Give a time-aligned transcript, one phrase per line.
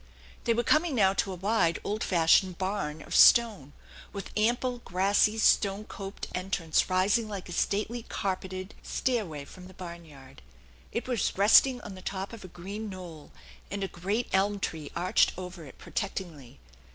[0.45, 3.71] They were coming now to a wide, old fashioned barn of stone,
[4.11, 10.03] with ample grassy stone coped entrance rising like a stately carpeted stairway from the barn
[10.03, 10.41] yard.
[10.91, 13.31] It was resting on the top of a green knoll,
[13.69, 16.59] and a great elm tree arched over it protectingly.